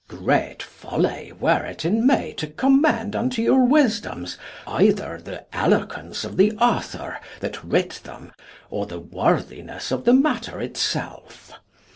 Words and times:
Great 0.07 0.63
folly 0.63 1.31
were 1.39 1.63
it 1.63 1.85
in 1.85 2.07
me 2.07 2.33
to 2.33 2.47
commend 2.47 3.15
unto 3.15 3.39
your 3.39 3.63
wisdoms 3.65 4.35
either 4.65 5.21
the 5.23 5.45
eloquence 5.55 6.23
of 6.23 6.37
the 6.37 6.51
author 6.53 7.19
that 7.39 7.63
writ 7.63 7.99
them 8.03 8.33
or 8.71 8.87
the 8.87 8.99
worthiness 8.99 9.91
of 9.91 10.05
the 10.05 10.13
matter 10.15 10.59
itself. 10.59 11.53